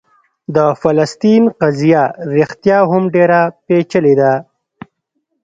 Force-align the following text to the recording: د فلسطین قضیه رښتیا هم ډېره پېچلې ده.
د 0.55 0.57
فلسطین 0.81 1.43
قضیه 1.61 2.03
رښتیا 2.35 2.79
هم 2.91 3.03
ډېره 3.15 3.41
پېچلې 3.65 4.13
ده. 4.19 4.33